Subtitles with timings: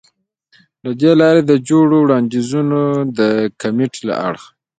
[0.83, 2.79] له دې لارې د جوړو وړاندیزونه
[3.17, 3.19] د
[3.61, 4.47] کمیت له اړخه